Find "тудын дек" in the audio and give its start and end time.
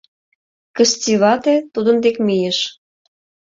1.73-2.15